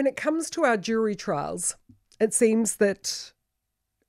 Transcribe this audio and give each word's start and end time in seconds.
when 0.00 0.06
it 0.06 0.16
comes 0.16 0.48
to 0.48 0.64
our 0.64 0.78
jury 0.78 1.14
trials, 1.14 1.76
it 2.18 2.32
seems 2.32 2.76
that 2.76 3.34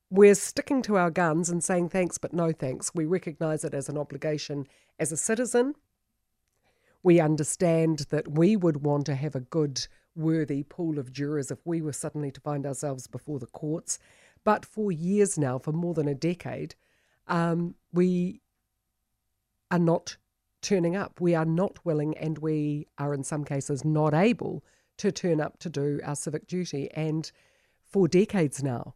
we're 0.10 0.36
sticking 0.36 0.82
to 0.82 0.96
our 0.96 1.12
guns 1.12 1.50
and 1.50 1.62
saying 1.62 1.90
thanks 1.90 2.18
but 2.18 2.32
no 2.32 2.54
thanks. 2.54 2.96
We 2.96 3.04
recognise 3.04 3.66
it 3.66 3.74
as 3.74 3.90
an 3.90 3.98
obligation 3.98 4.68
as 5.00 5.12
a 5.12 5.18
citizen. 5.18 5.76
We 7.04 7.20
understand 7.20 8.06
that 8.10 8.38
we 8.38 8.56
would 8.56 8.86
want 8.86 9.06
to 9.08 9.16
have 9.16 9.36
a 9.36 9.42
good, 9.42 9.86
worthy 10.16 10.64
pool 10.64 10.98
of 10.98 11.12
jurors 11.12 11.52
if 11.52 11.60
we 11.66 11.82
were 11.82 11.92
suddenly 11.92 12.32
to 12.32 12.40
find 12.40 12.66
ourselves 12.66 13.08
before 13.08 13.40
the 13.40 13.48
courts. 13.48 14.00
But 14.46 14.66
for 14.66 14.94
years 14.94 15.38
now, 15.38 15.60
for 15.60 15.74
more 15.74 15.94
than 15.94 16.08
a 16.08 16.16
decade, 16.16 16.74
um, 17.28 17.76
we 17.92 18.40
are 19.70 19.78
not 19.78 20.16
turning 20.62 20.96
up. 20.96 21.20
We 21.20 21.36
are 21.36 21.44
not 21.44 21.86
willing 21.86 22.18
and 22.18 22.38
we 22.38 22.88
are, 22.98 23.14
in 23.14 23.26
some 23.26 23.44
cases, 23.44 23.84
not 23.84 24.14
able 24.14 24.64
to 24.98 25.12
turn 25.12 25.42
up 25.42 25.58
to 25.60 25.70
do 25.70 26.00
our 26.04 26.16
civic 26.16 26.48
duty. 26.48 26.90
And 26.92 27.32
for 27.84 28.08
decades 28.08 28.62
now, 28.64 28.96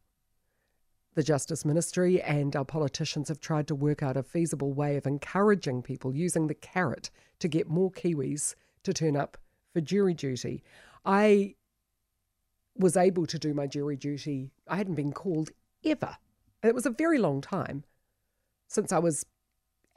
the 1.15 1.23
Justice 1.23 1.63
Ministry 1.63 2.21
and 2.21 2.55
our 2.55 2.65
politicians 2.65 3.29
have 3.29 3.39
tried 3.39 3.67
to 3.67 3.75
work 3.75 4.03
out 4.03 4.17
a 4.17 4.23
feasible 4.23 4.73
way 4.73 4.97
of 4.97 5.07
encouraging 5.07 5.81
people 5.81 6.13
using 6.13 6.47
the 6.47 6.53
carrot 6.53 7.09
to 7.39 7.47
get 7.47 7.69
more 7.69 7.89
Kiwis 7.89 8.55
to 8.83 8.93
turn 8.93 9.15
up 9.15 9.37
for 9.73 9.81
jury 9.81 10.13
duty. 10.13 10.61
I 11.05 11.55
was 12.77 12.97
able 12.97 13.25
to 13.27 13.39
do 13.39 13.53
my 13.53 13.67
jury 13.67 13.95
duty. 13.95 14.51
I 14.67 14.75
hadn't 14.75 14.95
been 14.95 15.13
called 15.13 15.51
ever. 15.85 16.17
It 16.63 16.75
was 16.75 16.85
a 16.85 16.91
very 16.91 17.17
long 17.17 17.41
time 17.41 17.85
since 18.67 18.91
I 18.91 18.99
was 18.99 19.25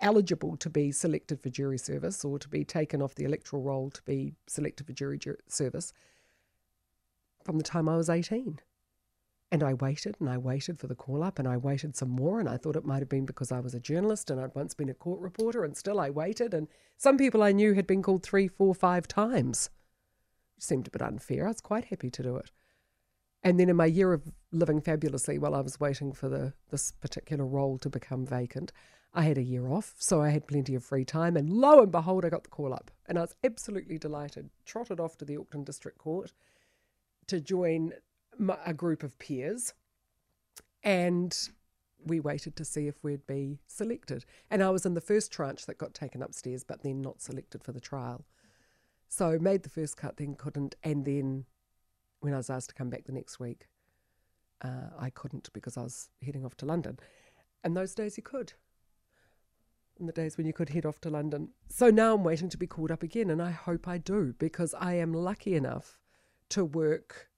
eligible 0.00 0.56
to 0.56 0.70
be 0.70 0.92
selected 0.92 1.40
for 1.40 1.50
jury 1.50 1.78
service 1.78 2.24
or 2.24 2.38
to 2.38 2.48
be 2.48 2.64
taken 2.64 3.02
off 3.02 3.14
the 3.14 3.24
electoral 3.24 3.62
roll 3.62 3.90
to 3.90 4.02
be 4.02 4.34
selected 4.46 4.86
for 4.86 4.92
jury 4.92 5.18
service 5.48 5.92
from 7.44 7.58
the 7.58 7.64
time 7.64 7.88
I 7.88 7.96
was 7.96 8.10
18. 8.10 8.60
And 9.50 9.62
I 9.62 9.72
waited 9.72 10.16
and 10.20 10.28
I 10.28 10.36
waited 10.36 10.78
for 10.78 10.86
the 10.86 10.94
call 10.94 11.22
up 11.22 11.38
and 11.38 11.48
I 11.48 11.56
waited 11.56 11.96
some 11.96 12.10
more. 12.10 12.38
And 12.38 12.48
I 12.48 12.58
thought 12.58 12.76
it 12.76 12.84
might 12.84 12.98
have 12.98 13.08
been 13.08 13.24
because 13.24 13.50
I 13.50 13.60
was 13.60 13.74
a 13.74 13.80
journalist 13.80 14.30
and 14.30 14.38
I'd 14.38 14.54
once 14.54 14.74
been 14.74 14.90
a 14.90 14.94
court 14.94 15.20
reporter 15.20 15.64
and 15.64 15.74
still 15.74 15.98
I 15.98 16.10
waited. 16.10 16.52
And 16.52 16.68
some 16.98 17.16
people 17.16 17.42
I 17.42 17.52
knew 17.52 17.72
had 17.72 17.86
been 17.86 18.02
called 18.02 18.22
three, 18.22 18.46
four, 18.46 18.74
five 18.74 19.08
times. 19.08 19.70
It 20.58 20.62
seemed 20.62 20.86
a 20.86 20.90
bit 20.90 21.00
unfair. 21.00 21.46
I 21.46 21.48
was 21.48 21.62
quite 21.62 21.86
happy 21.86 22.10
to 22.10 22.22
do 22.22 22.36
it. 22.36 22.50
And 23.42 23.58
then 23.58 23.70
in 23.70 23.76
my 23.76 23.86
year 23.86 24.12
of 24.12 24.24
living 24.52 24.80
fabulously 24.80 25.38
while 25.38 25.54
I 25.54 25.60
was 25.60 25.80
waiting 25.80 26.12
for 26.12 26.28
the 26.28 26.52
this 26.70 26.92
particular 26.92 27.46
role 27.46 27.78
to 27.78 27.88
become 27.88 28.26
vacant, 28.26 28.72
I 29.14 29.22
had 29.22 29.38
a 29.38 29.42
year 29.42 29.68
off, 29.68 29.94
so 29.98 30.20
I 30.20 30.30
had 30.30 30.46
plenty 30.46 30.74
of 30.74 30.84
free 30.84 31.04
time. 31.04 31.36
And 31.36 31.50
lo 31.50 31.82
and 31.82 31.90
behold, 31.90 32.24
I 32.24 32.28
got 32.28 32.44
the 32.44 32.50
call 32.50 32.72
up, 32.74 32.90
and 33.06 33.18
I 33.18 33.22
was 33.22 33.34
absolutely 33.42 33.98
delighted. 33.98 34.50
Trotted 34.64 35.00
off 35.00 35.16
to 35.18 35.24
the 35.24 35.36
Auckland 35.36 35.66
District 35.66 35.98
Court 35.98 36.32
to 37.26 37.40
join 37.40 37.92
a 38.64 38.74
group 38.74 39.02
of 39.02 39.18
peers, 39.18 39.74
and 40.82 41.36
we 42.04 42.20
waited 42.20 42.54
to 42.56 42.64
see 42.64 42.86
if 42.86 43.02
we'd 43.02 43.26
be 43.26 43.58
selected. 43.66 44.24
And 44.50 44.62
I 44.62 44.70
was 44.70 44.86
in 44.86 44.94
the 44.94 45.00
first 45.00 45.32
tranche 45.32 45.66
that 45.66 45.78
got 45.78 45.94
taken 45.94 46.22
upstairs, 46.22 46.62
but 46.62 46.82
then 46.82 47.00
not 47.00 47.20
selected 47.20 47.64
for 47.64 47.72
the 47.72 47.80
trial. 47.80 48.24
So 49.08 49.38
made 49.38 49.62
the 49.62 49.70
first 49.70 49.96
cut, 49.96 50.18
then 50.18 50.34
couldn't, 50.34 50.76
and 50.84 51.04
then 51.04 51.46
when 52.20 52.34
I 52.34 52.36
was 52.36 52.50
asked 52.50 52.68
to 52.70 52.74
come 52.74 52.90
back 52.90 53.04
the 53.04 53.12
next 53.12 53.40
week, 53.40 53.68
uh, 54.62 54.90
I 54.98 55.10
couldn't 55.10 55.52
because 55.52 55.76
I 55.76 55.82
was 55.82 56.10
heading 56.24 56.44
off 56.44 56.56
to 56.58 56.66
London. 56.66 56.98
And 57.64 57.76
those 57.76 57.94
days 57.94 58.16
you 58.16 58.22
could. 58.22 58.52
And 59.98 60.08
the 60.08 60.12
days 60.12 60.36
when 60.36 60.46
you 60.46 60.52
could 60.52 60.68
head 60.68 60.86
off 60.86 61.00
to 61.00 61.10
London. 61.10 61.48
So 61.68 61.90
now 61.90 62.14
I'm 62.14 62.22
waiting 62.22 62.48
to 62.50 62.56
be 62.56 62.68
called 62.68 62.92
up 62.92 63.02
again, 63.02 63.30
and 63.30 63.42
I 63.42 63.50
hope 63.50 63.88
I 63.88 63.98
do 63.98 64.34
because 64.38 64.74
I 64.74 64.94
am 64.94 65.12
lucky 65.12 65.54
enough 65.56 65.98
to 66.50 66.64
work 66.64 67.28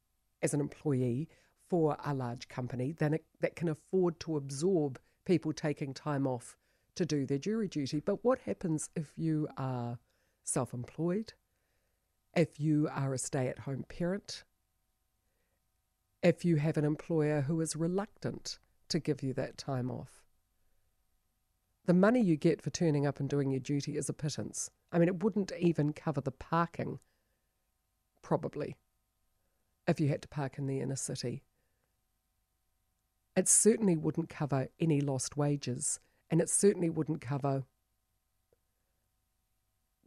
as 0.43 0.53
an 0.53 0.61
employee 0.61 1.29
for 1.69 1.97
a 2.05 2.13
large 2.13 2.49
company 2.49 2.93
that, 2.99 3.21
that 3.41 3.57
can 3.57 3.69
afford 3.69 4.21
to 4.21 4.37
absorb 4.37 4.99
people 5.25 5.53
taking 5.53 5.95
time 5.95 6.27
off 6.27 6.57
to 6.97 7.07
do 7.07 7.25
their 7.25 7.39
jury 7.39 7.69
duty. 7.69 8.01
But 8.01 8.25
what 8.25 8.41
happens 8.41 8.91
if 8.95 9.13
you 9.17 9.49
are 9.57 9.99
self 10.45 10.75
employed, 10.75 11.33
if 12.35 12.61
you 12.61 12.89
are 12.93 13.15
a 13.15 13.19
stay 13.19 13.49
at 13.49 13.61
home 13.61 13.85
parent, 13.89 14.45
if 16.23 16.45
you 16.45 16.57
have 16.57 16.77
an 16.77 16.85
employer 16.85 17.43
who 17.43 17.61
is 17.61 17.75
reluctant 17.77 18.59
to 18.89 18.99
give 18.99 19.23
you 19.23 19.33
that 19.35 19.57
time 19.57 19.91
off? 19.91 20.20
The 21.91 21.95
money 21.95 22.21
you 22.21 22.37
get 22.37 22.63
for 22.63 22.71
turning 22.71 23.05
up 23.05 23.19
and 23.19 23.29
doing 23.29 23.51
your 23.51 23.59
duty 23.59 23.97
is 23.97 24.09
a 24.09 24.13
pittance. 24.13 24.71
I 24.93 24.99
mean, 25.01 25.09
it 25.09 25.25
wouldn't 25.25 25.51
even 25.59 25.93
cover 25.93 26.21
the 26.21 26.31
parking, 26.31 27.01
probably 28.23 28.77
if 29.89 29.99
you 29.99 30.07
had 30.07 30.23
to 30.23 30.29
park 30.29 30.57
in 30.57 30.69
the 30.69 30.79
inner 30.79 30.95
city. 30.95 31.43
It 33.35 33.49
certainly 33.49 33.97
wouldn't 33.97 34.29
cover 34.29 34.69
any 34.79 35.01
lost 35.01 35.37
wages, 35.37 35.99
and 36.31 36.41
it 36.41 36.49
certainly 36.49 36.91
wouldn't 36.91 37.21
cover 37.21 37.65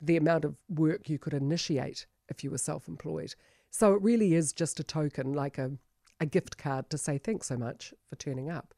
the 0.01 0.15
amount 0.15 0.45
of 0.45 0.55
work 0.69 1.09
you 1.09 1.19
could 1.19 1.33
initiate 1.33 2.05
if 2.29 2.45
you 2.45 2.51
were 2.51 2.57
self 2.57 2.87
employed. 2.87 3.35
So 3.71 3.93
it 3.93 4.01
really 4.01 4.35
is 4.35 4.53
just 4.53 4.79
a 4.79 4.85
token, 4.85 5.33
like 5.33 5.57
a, 5.57 5.73
a 6.21 6.25
gift 6.25 6.57
card 6.57 6.89
to 6.91 6.97
say 6.97 7.17
thanks 7.17 7.47
so 7.47 7.57
much 7.57 7.93
for 8.07 8.15
turning 8.15 8.49
up. 8.49 8.73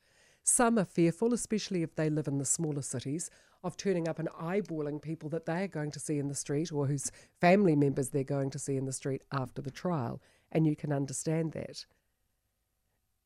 Some 0.46 0.78
are 0.78 0.86
fearful, 0.86 1.34
especially 1.34 1.82
if 1.82 1.96
they 1.96 2.10
live 2.10 2.28
in 2.28 2.38
the 2.38 2.46
smaller 2.46 2.84
cities, 2.84 3.30
of 3.64 3.76
turning 3.76 4.08
up 4.08 4.20
and 4.20 4.30
eyeballing 4.30 5.02
people 5.02 5.28
that 5.30 5.48
they 5.48 5.64
are 5.64 5.68
going 5.68 5.90
to 5.90 6.00
see 6.00 6.20
in 6.20 6.28
the 6.28 6.36
street 6.36 6.72
or 6.72 6.86
whose 6.86 7.12
family 7.42 7.76
members 7.76 8.10
they're 8.10 8.24
going 8.24 8.52
to 8.52 8.60
see 8.60 8.78
in 8.78 8.86
the 8.86 8.94
street 8.94 9.24
after 9.34 9.60
the 9.60 9.72
trial 9.72 10.22
and 10.52 10.68
you 10.68 10.76
can 10.76 10.94
understand 10.94 11.52
that. 11.54 11.86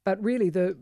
But 0.05 0.23
really, 0.23 0.49
the 0.49 0.77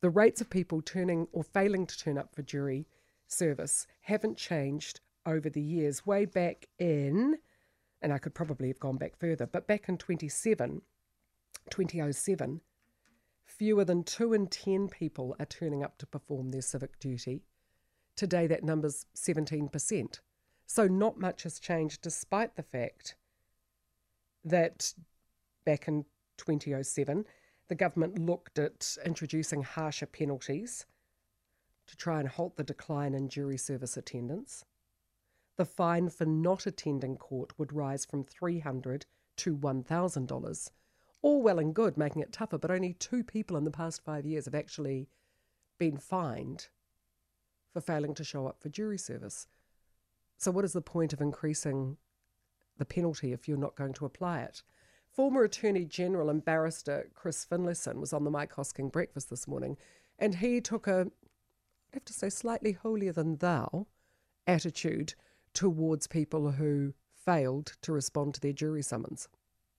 the 0.00 0.08
rates 0.08 0.40
of 0.40 0.48
people 0.48 0.80
turning 0.80 1.28
or 1.32 1.42
failing 1.42 1.86
to 1.86 1.98
turn 1.98 2.16
up 2.16 2.34
for 2.34 2.40
jury 2.40 2.86
service 3.26 3.86
haven't 4.02 4.38
changed 4.38 5.00
over 5.26 5.50
the 5.50 5.60
years. 5.60 6.06
Way 6.06 6.24
back 6.24 6.68
in, 6.78 7.36
and 8.00 8.12
I 8.12 8.18
could 8.18 8.32
probably 8.32 8.68
have 8.68 8.80
gone 8.80 8.96
back 8.96 9.18
further, 9.18 9.46
but 9.46 9.66
back 9.66 9.88
in 9.90 9.98
27, 9.98 10.80
2007, 11.68 12.60
fewer 13.50 13.84
than 13.84 14.04
two 14.04 14.32
in 14.32 14.46
10 14.46 14.88
people 14.88 15.36
are 15.38 15.46
turning 15.46 15.82
up 15.82 15.98
to 15.98 16.06
perform 16.06 16.50
their 16.50 16.62
civic 16.62 16.98
duty. 16.98 17.42
Today, 18.16 18.46
that 18.46 18.64
number's 18.64 19.06
17%. 19.14 20.20
So, 20.66 20.86
not 20.86 21.18
much 21.18 21.42
has 21.42 21.58
changed 21.58 22.02
despite 22.02 22.56
the 22.56 22.62
fact 22.62 23.16
that 24.44 24.94
back 25.64 25.88
in 25.88 26.04
2007, 26.38 27.24
the 27.68 27.74
government 27.74 28.18
looked 28.18 28.58
at 28.58 28.96
introducing 29.04 29.62
harsher 29.62 30.06
penalties 30.06 30.86
to 31.86 31.96
try 31.96 32.20
and 32.20 32.28
halt 32.28 32.56
the 32.56 32.64
decline 32.64 33.14
in 33.14 33.28
jury 33.28 33.58
service 33.58 33.96
attendance. 33.96 34.64
The 35.56 35.64
fine 35.64 36.08
for 36.08 36.24
not 36.24 36.66
attending 36.66 37.16
court 37.16 37.58
would 37.58 37.72
rise 37.72 38.04
from 38.04 38.24
300 38.24 39.06
to 39.38 39.56
$1,000. 39.56 40.70
All 41.22 41.42
well 41.42 41.58
and 41.58 41.74
good, 41.74 41.96
making 41.96 42.22
it 42.22 42.32
tougher, 42.32 42.58
but 42.58 42.70
only 42.70 42.94
two 42.94 43.22
people 43.22 43.56
in 43.56 43.64
the 43.64 43.70
past 43.70 44.02
five 44.02 44.24
years 44.24 44.46
have 44.46 44.54
actually 44.54 45.08
been 45.78 45.98
fined 45.98 46.68
for 47.72 47.80
failing 47.80 48.14
to 48.14 48.24
show 48.24 48.46
up 48.46 48.60
for 48.60 48.68
jury 48.68 48.98
service. 48.98 49.46
So, 50.36 50.50
what 50.50 50.64
is 50.64 50.72
the 50.72 50.80
point 50.80 51.12
of 51.12 51.20
increasing 51.20 51.98
the 52.78 52.84
penalty 52.86 53.32
if 53.32 53.46
you're 53.46 53.58
not 53.58 53.76
going 53.76 53.92
to 53.94 54.06
apply 54.06 54.40
it? 54.40 54.62
Former 55.12 55.42
Attorney 55.42 55.84
General 55.84 56.30
and 56.30 56.44
barrister 56.44 57.10
Chris 57.14 57.44
Finlayson 57.44 58.00
was 58.00 58.12
on 58.12 58.24
the 58.24 58.30
Mike 58.30 58.54
Hosking 58.54 58.90
breakfast 58.90 59.28
this 59.28 59.46
morning, 59.46 59.76
and 60.18 60.36
he 60.36 60.60
took 60.60 60.86
a, 60.86 61.08
I 61.92 61.94
have 61.94 62.04
to 62.06 62.12
say, 62.12 62.30
slightly 62.30 62.72
holier 62.72 63.12
than 63.12 63.36
thou 63.36 63.86
attitude 64.46 65.14
towards 65.52 66.06
people 66.06 66.52
who 66.52 66.94
failed 67.12 67.74
to 67.82 67.92
respond 67.92 68.34
to 68.34 68.40
their 68.40 68.52
jury 68.52 68.82
summons. 68.82 69.28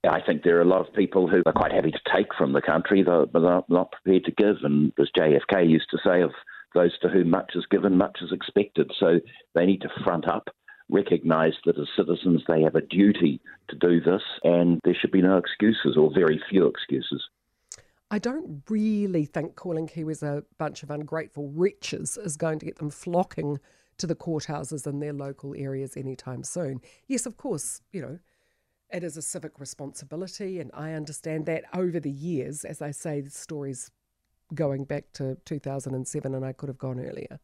I 0.03 0.19
think 0.19 0.43
there 0.43 0.57
are 0.57 0.61
a 0.61 0.65
lot 0.65 0.87
of 0.87 0.93
people 0.95 1.27
who 1.27 1.43
are 1.45 1.53
quite 1.53 1.71
happy 1.71 1.91
to 1.91 1.99
take 2.13 2.33
from 2.35 2.53
the 2.53 2.61
country, 2.61 3.03
but 3.03 3.35
are 3.35 3.63
not 3.69 3.91
prepared 3.91 4.25
to 4.25 4.31
give. 4.31 4.57
And 4.63 4.91
as 4.99 5.09
JFK 5.17 5.69
used 5.69 5.89
to 5.91 5.99
say, 6.03 6.21
of 6.21 6.31
those 6.73 6.97
to 6.99 7.09
whom 7.09 7.29
much 7.29 7.51
is 7.55 7.65
given, 7.69 7.97
much 7.97 8.17
is 8.21 8.31
expected. 8.31 8.91
So 8.99 9.19
they 9.53 9.65
need 9.65 9.81
to 9.81 9.89
front 10.03 10.27
up 10.27 10.49
recognise 10.91 11.53
that 11.65 11.79
as 11.79 11.87
citizens 11.95 12.43
they 12.47 12.61
have 12.61 12.75
a 12.75 12.81
duty 12.81 13.39
to 13.69 13.75
do 13.75 14.01
this, 14.01 14.21
and 14.43 14.79
there 14.83 14.93
should 14.93 15.11
be 15.11 15.21
no 15.21 15.37
excuses 15.37 15.95
or 15.97 16.11
very 16.13 16.41
few 16.49 16.67
excuses. 16.67 17.23
I 18.11 18.19
don't 18.19 18.61
really 18.69 19.23
think 19.25 19.55
calling 19.55 19.87
Kiwis 19.87 20.21
a 20.21 20.43
bunch 20.57 20.83
of 20.83 20.91
ungrateful 20.91 21.49
wretches 21.55 22.17
is 22.17 22.35
going 22.35 22.59
to 22.59 22.65
get 22.65 22.77
them 22.77 22.89
flocking 22.89 23.59
to 23.99 24.07
the 24.07 24.15
courthouses 24.15 24.85
in 24.85 24.99
their 24.99 25.13
local 25.13 25.55
areas 25.55 25.95
anytime 25.95 26.43
soon. 26.43 26.81
Yes, 27.07 27.25
of 27.25 27.37
course, 27.37 27.81
you 27.93 28.01
know, 28.01 28.19
it 28.91 29.03
is 29.03 29.17
a 29.17 29.21
civic 29.21 29.59
responsibility, 29.59 30.59
and 30.59 30.71
I 30.73 30.93
understand 30.93 31.45
that 31.45 31.65
over 31.73 31.99
the 31.99 32.11
years, 32.11 32.65
as 32.65 32.81
I 32.81 32.91
say, 32.91 33.21
the 33.21 33.29
stories 33.29 33.91
going 34.53 34.83
back 34.83 35.13
to 35.13 35.37
2007, 35.45 36.35
and 36.35 36.45
I 36.45 36.53
could 36.53 36.69
have 36.69 36.77
gone 36.77 36.99
earlier. 36.99 37.39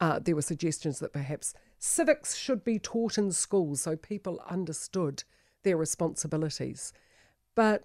Uh, 0.00 0.18
there 0.18 0.34
were 0.34 0.42
suggestions 0.42 0.98
that 0.98 1.12
perhaps 1.12 1.54
civics 1.78 2.34
should 2.34 2.64
be 2.64 2.78
taught 2.78 3.16
in 3.16 3.30
schools 3.30 3.82
so 3.82 3.96
people 3.96 4.42
understood 4.48 5.22
their 5.62 5.76
responsibilities. 5.76 6.92
But 7.54 7.84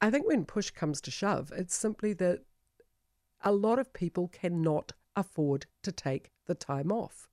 I 0.00 0.10
think 0.10 0.26
when 0.26 0.44
push 0.44 0.70
comes 0.70 1.00
to 1.02 1.10
shove, 1.10 1.52
it's 1.56 1.74
simply 1.74 2.12
that 2.14 2.40
a 3.42 3.52
lot 3.52 3.78
of 3.78 3.92
people 3.92 4.28
cannot 4.28 4.92
afford 5.14 5.66
to 5.82 5.92
take 5.92 6.32
the 6.46 6.54
time 6.54 6.90
off. 6.90 7.28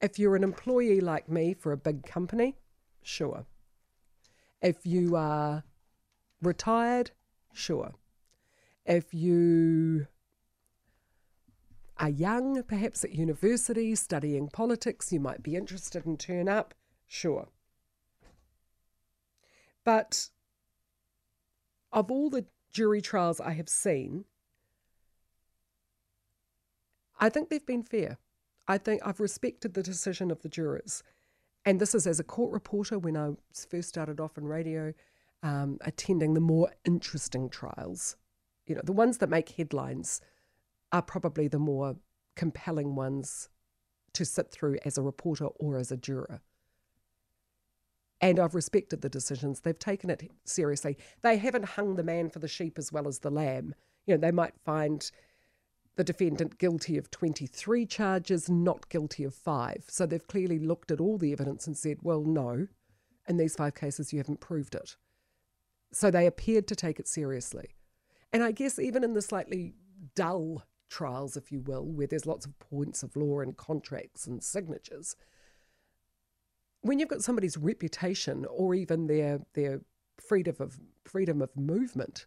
If 0.00 0.18
you're 0.18 0.36
an 0.36 0.44
employee 0.44 1.00
like 1.00 1.28
me 1.28 1.54
for 1.54 1.72
a 1.72 1.76
big 1.76 2.04
company, 2.04 2.56
sure. 3.02 3.46
If 4.64 4.86
you 4.86 5.14
are 5.14 5.62
retired, 6.40 7.10
sure. 7.52 7.96
If 8.86 9.12
you 9.12 10.06
are 11.98 12.08
young, 12.08 12.62
perhaps 12.62 13.04
at 13.04 13.12
university, 13.14 13.94
studying 13.94 14.48
politics, 14.48 15.12
you 15.12 15.20
might 15.20 15.42
be 15.42 15.54
interested 15.54 16.06
in 16.06 16.16
turn 16.16 16.48
up, 16.48 16.72
sure. 17.06 17.48
But 19.84 20.30
of 21.92 22.10
all 22.10 22.30
the 22.30 22.46
jury 22.72 23.02
trials 23.02 23.40
I 23.40 23.52
have 23.52 23.68
seen, 23.68 24.24
I 27.20 27.28
think 27.28 27.50
they've 27.50 27.66
been 27.66 27.82
fair. 27.82 28.16
I 28.66 28.78
think 28.78 29.02
I've 29.04 29.20
respected 29.20 29.74
the 29.74 29.82
decision 29.82 30.30
of 30.30 30.40
the 30.40 30.48
jurors. 30.48 31.02
And 31.64 31.80
this 31.80 31.94
is 31.94 32.06
as 32.06 32.20
a 32.20 32.24
court 32.24 32.52
reporter 32.52 32.98
when 32.98 33.16
I 33.16 33.30
first 33.70 33.88
started 33.88 34.20
off 34.20 34.36
in 34.36 34.44
radio, 34.44 34.92
um, 35.42 35.78
attending 35.82 36.34
the 36.34 36.40
more 36.40 36.70
interesting 36.84 37.48
trials. 37.48 38.16
You 38.66 38.74
know, 38.74 38.82
the 38.84 38.92
ones 38.92 39.18
that 39.18 39.30
make 39.30 39.50
headlines 39.50 40.20
are 40.92 41.02
probably 41.02 41.48
the 41.48 41.58
more 41.58 41.96
compelling 42.36 42.94
ones 42.94 43.48
to 44.12 44.24
sit 44.24 44.50
through 44.50 44.78
as 44.84 44.96
a 44.96 45.02
reporter 45.02 45.46
or 45.46 45.76
as 45.76 45.90
a 45.90 45.96
juror. 45.96 46.40
And 48.20 48.38
I've 48.38 48.54
respected 48.54 49.02
the 49.02 49.08
decisions. 49.08 49.60
They've 49.60 49.78
taken 49.78 50.08
it 50.08 50.30
seriously. 50.44 50.96
They 51.22 51.36
haven't 51.36 51.64
hung 51.64 51.96
the 51.96 52.04
man 52.04 52.30
for 52.30 52.38
the 52.38 52.48
sheep 52.48 52.78
as 52.78 52.92
well 52.92 53.08
as 53.08 53.18
the 53.18 53.30
lamb. 53.30 53.74
You 54.06 54.14
know, 54.14 54.20
they 54.20 54.30
might 54.30 54.54
find 54.64 55.10
the 55.96 56.04
defendant 56.04 56.58
guilty 56.58 56.96
of 56.96 57.10
23 57.10 57.86
charges, 57.86 58.50
not 58.50 58.88
guilty 58.88 59.24
of 59.24 59.34
five. 59.34 59.84
So 59.88 60.06
they've 60.06 60.26
clearly 60.26 60.58
looked 60.58 60.90
at 60.90 61.00
all 61.00 61.18
the 61.18 61.32
evidence 61.32 61.66
and 61.66 61.76
said, 61.76 61.98
well, 62.02 62.22
no, 62.24 62.66
in 63.28 63.36
these 63.36 63.54
five 63.54 63.74
cases, 63.74 64.12
you 64.12 64.18
haven't 64.18 64.40
proved 64.40 64.74
it. 64.74 64.96
So 65.92 66.10
they 66.10 66.26
appeared 66.26 66.66
to 66.68 66.76
take 66.76 66.98
it 66.98 67.06
seriously. 67.06 67.76
And 68.32 68.42
I 68.42 68.50
guess 68.50 68.78
even 68.78 69.04
in 69.04 69.14
the 69.14 69.22
slightly 69.22 69.74
dull 70.16 70.64
trials, 70.90 71.36
if 71.36 71.52
you 71.52 71.60
will, 71.60 71.84
where 71.84 72.08
there's 72.08 72.26
lots 72.26 72.46
of 72.46 72.58
points 72.58 73.02
of 73.02 73.14
law 73.14 73.40
and 73.40 73.56
contracts 73.56 74.26
and 74.26 74.42
signatures, 74.42 75.14
when 76.80 76.98
you've 76.98 77.08
got 77.08 77.22
somebody's 77.22 77.56
reputation 77.56 78.44
or 78.50 78.74
even 78.74 79.06
their 79.06 79.40
their 79.54 79.80
freedom 80.20 80.56
of 80.60 80.78
freedom 81.04 81.40
of 81.40 81.56
movement 81.56 82.26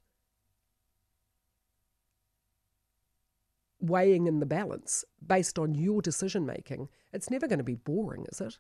weighing 3.80 4.28
in 4.28 4.40
the 4.40 4.46
balance 4.46 5.06
based 5.26 5.60
on 5.60 5.76
your 5.76 6.02
decision 6.02 6.46
making, 6.46 6.90
it's 7.14 7.30
never 7.30 7.48
going 7.48 7.60
to 7.60 7.64
be 7.64 7.76
boring, 7.76 8.26
is 8.32 8.42
it? 8.42 8.58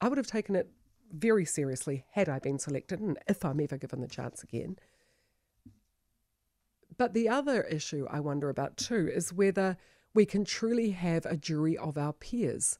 I 0.00 0.08
would 0.08 0.18
have 0.18 0.26
taken 0.26 0.56
it 0.56 0.70
very 1.12 1.44
seriously 1.44 2.04
had 2.12 2.28
I 2.28 2.38
been 2.38 2.58
selected 2.58 3.00
and 3.00 3.18
if 3.28 3.44
I'm 3.44 3.60
ever 3.60 3.78
given 3.78 4.00
the 4.00 4.08
chance 4.08 4.42
again. 4.42 4.76
But 6.96 7.14
the 7.14 7.28
other 7.28 7.62
issue 7.62 8.06
I 8.10 8.20
wonder 8.20 8.48
about 8.48 8.76
too 8.76 9.08
is 9.12 9.32
whether 9.32 9.76
we 10.12 10.26
can 10.26 10.44
truly 10.44 10.90
have 10.90 11.26
a 11.26 11.36
jury 11.36 11.76
of 11.76 11.98
our 11.98 12.12
peers. 12.12 12.78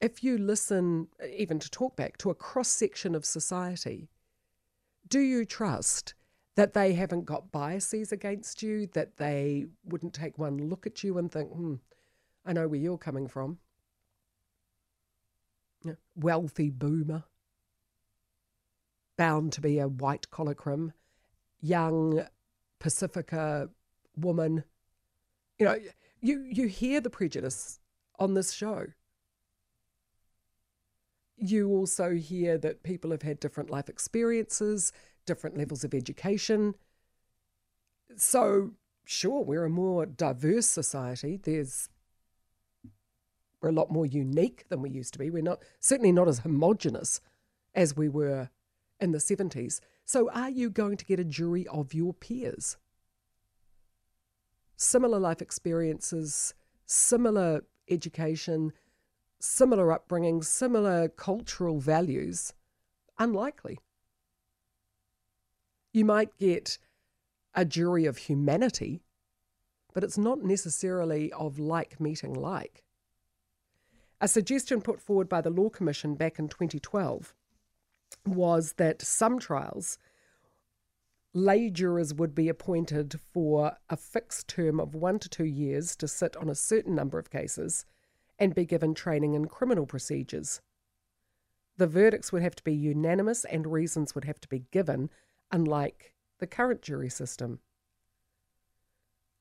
If 0.00 0.22
you 0.22 0.36
listen, 0.36 1.08
even 1.26 1.58
to 1.60 1.70
talk 1.70 1.96
back 1.96 2.18
to 2.18 2.30
a 2.30 2.34
cross 2.34 2.68
section 2.68 3.14
of 3.14 3.24
society, 3.24 4.08
do 5.08 5.20
you 5.20 5.44
trust 5.44 6.14
that 6.56 6.72
they 6.72 6.94
haven't 6.94 7.26
got 7.26 7.52
biases 7.52 8.12
against 8.12 8.62
you, 8.62 8.86
that 8.94 9.18
they 9.18 9.66
wouldn't 9.84 10.14
take 10.14 10.38
one 10.38 10.56
look 10.68 10.86
at 10.86 11.04
you 11.04 11.18
and 11.18 11.30
think, 11.30 11.50
hmm, 11.50 11.74
I 12.44 12.54
know 12.54 12.66
where 12.66 12.80
you're 12.80 12.98
coming 12.98 13.28
from. 13.28 13.58
Wealthy 16.16 16.70
boomer, 16.70 17.24
bound 19.16 19.52
to 19.52 19.60
be 19.60 19.78
a 19.78 19.86
white 19.86 20.30
collar 20.30 20.54
crim, 20.54 20.92
young 21.60 22.24
Pacifica 22.80 23.68
woman. 24.16 24.64
You 25.58 25.66
know, 25.66 25.76
you, 26.20 26.40
you 26.40 26.66
hear 26.66 27.00
the 27.00 27.10
prejudice 27.10 27.78
on 28.18 28.34
this 28.34 28.52
show. 28.52 28.86
You 31.36 31.68
also 31.68 32.14
hear 32.14 32.56
that 32.58 32.82
people 32.82 33.10
have 33.10 33.22
had 33.22 33.38
different 33.38 33.70
life 33.70 33.90
experiences, 33.90 34.90
different 35.26 35.58
levels 35.58 35.84
of 35.84 35.92
education. 35.92 36.74
So, 38.16 38.72
sure, 39.04 39.42
we're 39.44 39.64
a 39.64 39.70
more 39.70 40.06
diverse 40.06 40.66
society. 40.66 41.38
There's 41.42 41.88
we're 43.60 43.70
a 43.70 43.72
lot 43.72 43.90
more 43.90 44.06
unique 44.06 44.68
than 44.68 44.82
we 44.82 44.90
used 44.90 45.12
to 45.14 45.18
be. 45.18 45.30
We're 45.30 45.42
not 45.42 45.62
certainly 45.80 46.12
not 46.12 46.28
as 46.28 46.40
homogenous 46.40 47.20
as 47.74 47.96
we 47.96 48.08
were 48.08 48.50
in 49.00 49.12
the 49.12 49.18
70s. 49.18 49.80
So, 50.04 50.30
are 50.30 50.50
you 50.50 50.70
going 50.70 50.96
to 50.98 51.04
get 51.04 51.20
a 51.20 51.24
jury 51.24 51.66
of 51.68 51.92
your 51.92 52.14
peers? 52.14 52.76
Similar 54.76 55.18
life 55.18 55.42
experiences, 55.42 56.54
similar 56.84 57.64
education, 57.88 58.72
similar 59.40 59.92
upbringing, 59.92 60.42
similar 60.42 61.08
cultural 61.08 61.80
values? 61.80 62.52
Unlikely. 63.18 63.78
You 65.96 66.04
might 66.04 66.36
get 66.36 66.76
a 67.54 67.64
jury 67.64 68.04
of 68.04 68.18
humanity, 68.18 69.00
but 69.94 70.04
it's 70.04 70.18
not 70.18 70.44
necessarily 70.44 71.32
of 71.32 71.58
like 71.58 71.98
meeting 71.98 72.34
like. 72.34 72.84
A 74.20 74.28
suggestion 74.28 74.82
put 74.82 75.00
forward 75.00 75.26
by 75.26 75.40
the 75.40 75.48
Law 75.48 75.70
Commission 75.70 76.14
back 76.14 76.38
in 76.38 76.48
2012 76.48 77.32
was 78.26 78.74
that 78.74 79.00
some 79.00 79.38
trials, 79.38 79.96
lay 81.32 81.70
jurors 81.70 82.12
would 82.12 82.34
be 82.34 82.50
appointed 82.50 83.18
for 83.32 83.78
a 83.88 83.96
fixed 83.96 84.48
term 84.48 84.78
of 84.78 84.94
one 84.94 85.18
to 85.18 85.30
two 85.30 85.46
years 85.46 85.96
to 85.96 86.06
sit 86.06 86.36
on 86.36 86.50
a 86.50 86.54
certain 86.54 86.94
number 86.94 87.18
of 87.18 87.30
cases 87.30 87.86
and 88.38 88.54
be 88.54 88.66
given 88.66 88.92
training 88.92 89.32
in 89.32 89.46
criminal 89.46 89.86
procedures. 89.86 90.60
The 91.78 91.86
verdicts 91.86 92.32
would 92.32 92.42
have 92.42 92.56
to 92.56 92.64
be 92.64 92.74
unanimous 92.74 93.46
and 93.46 93.66
reasons 93.66 94.14
would 94.14 94.26
have 94.26 94.42
to 94.42 94.48
be 94.48 94.66
given 94.70 95.08
unlike 95.50 96.14
the 96.38 96.46
current 96.46 96.82
jury 96.82 97.08
system. 97.08 97.60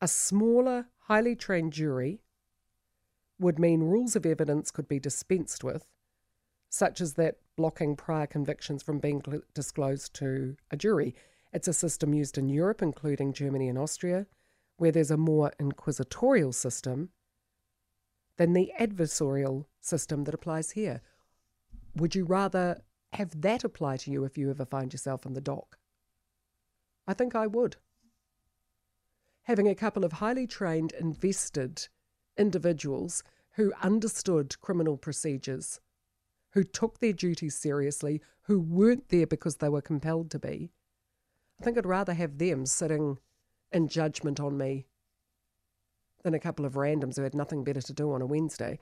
A 0.02 0.08
smaller, 0.08 0.88
highly 1.08 1.36
trained 1.36 1.74
jury 1.74 2.22
would 3.40 3.60
mean 3.60 3.82
rules 3.82 4.16
of 4.16 4.26
evidence 4.26 4.72
could 4.72 4.88
be 4.88 5.00
dispensed 5.00 5.64
with, 5.64 5.86
such 6.70 7.02
as 7.02 7.14
that 7.14 7.38
blocking 7.56 7.96
prior 7.96 8.28
convictions 8.28 8.84
from 8.84 9.00
being 9.00 9.22
disclosed 9.54 10.14
to 10.16 10.56
a 10.72 10.78
jury. 10.78 11.16
It's 11.54 11.68
a 11.68 11.74
system 11.74 12.14
used 12.14 12.38
in 12.38 12.50
Europe, 12.50 12.82
including 12.82 13.34
Germany 13.34 13.70
and 13.70 13.78
Austria, 13.78 14.28
where 14.78 14.92
there's 14.92 15.12
a 15.12 15.18
more 15.18 15.54
inquisitorial 15.60 16.52
system 16.52 17.10
than 18.38 18.54
the 18.54 18.72
adversarial 18.80 19.66
system 19.80 20.26
that 20.26 20.34
applies 20.34 20.72
here. 20.72 21.02
Would 21.96 22.16
you 22.16 22.26
rather 22.26 22.82
have 23.14 23.42
that 23.42 23.64
apply 23.64 23.98
to 23.98 24.12
you 24.12 24.26
if 24.26 24.38
you 24.38 24.50
ever 24.50 24.66
find 24.66 24.92
yourself 24.92 25.26
in 25.26 25.34
the 25.34 25.42
dock? 25.42 25.78
I 27.08 27.14
think 27.14 27.36
I 27.36 27.48
would. 27.48 27.78
Having 29.44 29.68
a 29.68 29.76
couple 29.76 30.04
of 30.04 30.14
highly 30.14 30.48
trained, 30.48 30.92
invested 30.94 31.88
individuals 32.38 33.24
who 33.52 33.74
understood 33.82 34.60
criminal 34.60 34.98
procedures, 34.98 35.80
who 36.52 36.64
took 36.64 37.00
their 37.00 37.14
duties 37.14 37.56
seriously, 37.56 38.22
who 38.44 38.60
weren't 38.60 39.10
there 39.10 39.28
because 39.28 39.58
they 39.58 39.70
were 39.70 39.82
compelled 39.82 40.32
to 40.32 40.40
be, 40.40 40.72
I 41.60 41.64
think 41.64 41.78
I'd 41.78 41.86
rather 41.86 42.14
have 42.14 42.38
them 42.38 42.66
sitting 42.66 43.20
in 43.72 43.88
judgment 43.88 44.40
on 44.40 44.58
me 44.58 44.88
than 46.24 46.34
a 46.34 46.40
couple 46.40 46.66
of 46.66 46.74
randoms 46.74 47.16
who 47.16 47.22
had 47.22 47.36
nothing 47.36 47.64
better 47.64 47.82
to 47.82 47.94
do 47.94 48.12
on 48.12 48.22
a 48.22 48.26
Wednesday. 48.26 48.80